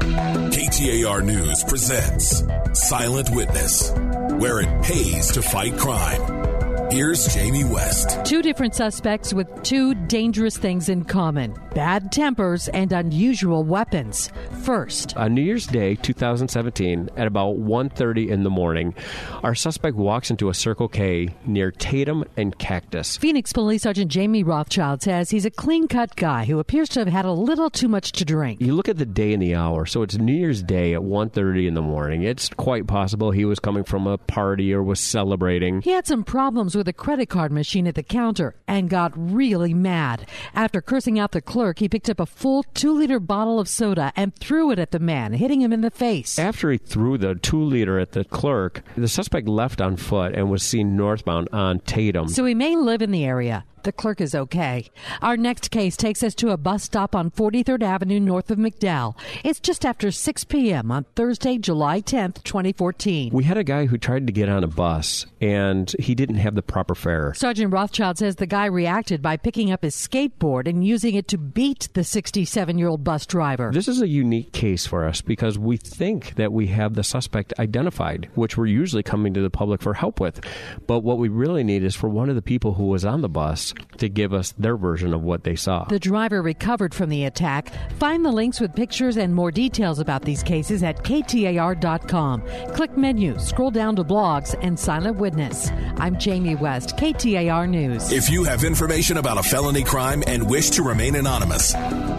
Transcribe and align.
KTAR 0.00 1.24
News 1.24 1.64
presents 1.64 2.42
Silent 2.72 3.28
Witness, 3.30 3.90
where 4.38 4.60
it 4.60 4.82
pays 4.82 5.32
to 5.32 5.42
fight 5.42 5.76
crime. 5.76 6.90
Here's 6.90 7.26
Jamie 7.34 7.64
West. 7.64 8.24
Two 8.24 8.42
different 8.42 8.74
suspects 8.74 9.32
with 9.32 9.62
two 9.62 9.94
dangerous 10.12 10.58
things 10.58 10.90
in 10.90 11.02
common 11.02 11.54
bad 11.74 12.12
tempers 12.12 12.68
and 12.68 12.92
unusual 12.92 13.64
weapons. 13.64 14.30
First, 14.62 15.16
on 15.16 15.32
New 15.32 15.40
Year's 15.40 15.66
Day 15.66 15.94
2017 15.94 17.08
at 17.16 17.26
about 17.26 17.56
1:30 17.56 18.28
in 18.28 18.42
the 18.42 18.50
morning, 18.50 18.94
our 19.42 19.54
suspect 19.54 19.96
walks 19.96 20.30
into 20.30 20.50
a 20.50 20.54
Circle 20.54 20.88
K 20.88 21.30
near 21.46 21.70
Tatum 21.70 22.24
and 22.36 22.58
Cactus. 22.58 23.16
Phoenix 23.16 23.54
Police 23.54 23.84
Sergeant 23.84 24.10
Jamie 24.10 24.42
Rothschild 24.42 25.00
says 25.00 25.30
he's 25.30 25.46
a 25.46 25.50
clean-cut 25.50 26.14
guy 26.14 26.44
who 26.44 26.58
appears 26.58 26.90
to 26.90 27.00
have 27.00 27.08
had 27.08 27.24
a 27.24 27.32
little 27.32 27.70
too 27.70 27.88
much 27.88 28.12
to 28.12 28.26
drink. 28.26 28.60
You 28.60 28.74
look 28.74 28.90
at 28.90 28.98
the 28.98 29.06
day 29.06 29.32
and 29.32 29.40
the 29.42 29.54
hour. 29.54 29.86
So 29.86 30.02
it's 30.02 30.18
New 30.18 30.36
Year's 30.36 30.62
Day 30.62 30.92
at 30.92 31.02
1:30 31.02 31.66
in 31.66 31.72
the 31.72 31.80
morning. 31.80 32.22
It's 32.22 32.50
quite 32.50 32.86
possible 32.86 33.30
he 33.30 33.46
was 33.46 33.60
coming 33.60 33.82
from 33.82 34.06
a 34.06 34.18
party 34.18 34.74
or 34.74 34.82
was 34.82 35.00
celebrating. 35.00 35.80
He 35.80 35.92
had 35.92 36.06
some 36.06 36.22
problems 36.22 36.76
with 36.76 36.86
a 36.86 36.92
credit 36.92 37.30
card 37.30 37.50
machine 37.50 37.86
at 37.86 37.94
the 37.94 38.02
counter 38.02 38.56
and 38.68 38.90
got 38.90 39.12
really 39.16 39.72
mad. 39.72 40.01
After 40.54 40.82
cursing 40.82 41.18
out 41.18 41.32
the 41.32 41.40
clerk 41.40 41.62
clerk, 41.62 41.78
he 41.78 41.88
picked 41.88 42.10
up 42.10 42.18
a 42.18 42.26
full 42.26 42.64
two 42.74 42.92
liter 42.92 43.20
bottle 43.20 43.60
of 43.60 43.68
soda 43.68 44.12
and 44.16 44.34
threw 44.34 44.72
it 44.72 44.78
at 44.78 44.90
the 44.90 44.98
man, 44.98 45.32
hitting 45.32 45.60
him 45.60 45.72
in 45.72 45.80
the 45.80 45.90
face. 45.90 46.38
After 46.38 46.72
he 46.72 46.78
threw 46.78 47.16
the 47.16 47.36
two 47.36 47.62
liter 47.62 47.98
at 47.98 48.12
the 48.12 48.24
clerk, 48.24 48.82
the 48.96 49.06
suspect 49.06 49.46
left 49.46 49.80
on 49.80 49.96
foot 49.96 50.34
and 50.34 50.50
was 50.50 50.62
seen 50.62 50.96
northbound 50.96 51.48
on 51.52 51.78
Tatum. 51.80 52.28
So 52.28 52.44
he 52.44 52.54
may 52.54 52.74
live 52.74 53.00
in 53.00 53.12
the 53.12 53.24
area. 53.24 53.64
The 53.82 53.92
clerk 53.92 54.20
is 54.20 54.34
okay. 54.34 54.90
Our 55.20 55.36
next 55.36 55.72
case 55.72 55.96
takes 55.96 56.22
us 56.22 56.36
to 56.36 56.50
a 56.50 56.56
bus 56.56 56.84
stop 56.84 57.16
on 57.16 57.32
43rd 57.32 57.82
Avenue 57.82 58.20
north 58.20 58.50
of 58.50 58.58
McDowell. 58.58 59.16
It's 59.42 59.58
just 59.58 59.84
after 59.84 60.12
6 60.12 60.44
p.m. 60.44 60.92
on 60.92 61.04
Thursday, 61.16 61.58
July 61.58 62.00
10th, 62.00 62.44
2014. 62.44 63.32
We 63.32 63.42
had 63.42 63.56
a 63.56 63.64
guy 63.64 63.86
who 63.86 63.98
tried 63.98 64.28
to 64.28 64.32
get 64.32 64.48
on 64.48 64.62
a 64.62 64.68
bus 64.68 65.26
and 65.40 65.92
he 65.98 66.14
didn't 66.14 66.36
have 66.36 66.54
the 66.54 66.62
proper 66.62 66.94
fare. 66.94 67.34
Sergeant 67.34 67.72
Rothschild 67.72 68.18
says 68.18 68.36
the 68.36 68.46
guy 68.46 68.66
reacted 68.66 69.20
by 69.20 69.36
picking 69.36 69.72
up 69.72 69.82
his 69.82 69.96
skateboard 69.96 70.68
and 70.68 70.86
using 70.86 71.16
it 71.16 71.26
to 71.28 71.38
beat 71.38 71.88
the 71.94 72.04
67 72.04 72.78
year 72.78 72.88
old 72.88 73.02
bus 73.02 73.26
driver. 73.26 73.72
This 73.72 73.88
is 73.88 74.00
a 74.00 74.08
unique 74.08 74.52
case 74.52 74.86
for 74.86 75.04
us 75.04 75.20
because 75.22 75.58
we 75.58 75.76
think 75.76 76.36
that 76.36 76.52
we 76.52 76.68
have 76.68 76.94
the 76.94 77.02
suspect 77.02 77.52
identified, 77.58 78.30
which 78.36 78.56
we're 78.56 78.66
usually 78.66 79.02
coming 79.02 79.34
to 79.34 79.40
the 79.40 79.50
public 79.50 79.82
for 79.82 79.94
help 79.94 80.20
with. 80.20 80.40
But 80.86 81.00
what 81.00 81.18
we 81.18 81.28
really 81.28 81.64
need 81.64 81.82
is 81.82 81.96
for 81.96 82.08
one 82.08 82.28
of 82.28 82.36
the 82.36 82.42
people 82.42 82.74
who 82.74 82.84
was 82.84 83.04
on 83.04 83.22
the 83.22 83.28
bus 83.28 83.71
to 83.98 84.08
give 84.08 84.32
us 84.32 84.52
their 84.52 84.76
version 84.76 85.14
of 85.14 85.22
what 85.22 85.44
they 85.44 85.56
saw. 85.56 85.84
The 85.84 85.98
driver 85.98 86.42
recovered 86.42 86.94
from 86.94 87.08
the 87.08 87.24
attack. 87.24 87.72
Find 87.98 88.24
the 88.24 88.32
links 88.32 88.60
with 88.60 88.74
pictures 88.74 89.16
and 89.16 89.34
more 89.34 89.50
details 89.50 89.98
about 89.98 90.22
these 90.22 90.42
cases 90.42 90.82
at 90.82 91.04
KTAR.com. 91.04 92.42
Click 92.74 92.96
menu, 92.96 93.38
scroll 93.38 93.70
down 93.70 93.96
to 93.96 94.04
blogs, 94.04 94.58
and 94.62 94.78
silent 94.78 95.16
witness. 95.16 95.70
I'm 95.96 96.18
Jamie 96.18 96.56
West, 96.56 96.96
KTAR 96.96 97.68
News. 97.68 98.10
If 98.12 98.30
you 98.30 98.44
have 98.44 98.64
information 98.64 99.18
about 99.18 99.38
a 99.38 99.42
felony 99.42 99.84
crime 99.84 100.22
and 100.26 100.48
wish 100.48 100.70
to 100.70 100.82
remain 100.82 101.14
anonymous, 101.14 101.72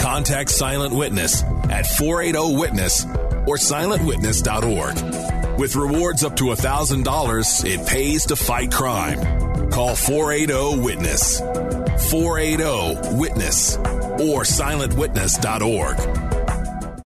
contact 0.00 0.50
Silent 0.50 0.94
Witness 0.94 1.42
at 1.70 1.86
480 1.86 2.56
Witness 2.58 3.04
or 3.46 3.56
silentwitness.org. 3.56 5.37
With 5.58 5.74
rewards 5.74 6.22
up 6.22 6.36
to 6.36 6.44
$1,000, 6.44 7.64
it 7.64 7.84
pays 7.84 8.26
to 8.26 8.36
fight 8.36 8.70
crime. 8.70 9.18
Call 9.70 9.96
480 9.96 10.80
Witness. 10.80 11.40
480 11.40 13.18
Witness 13.18 13.76
or 13.76 14.44
silentwitness.org. 14.44 16.27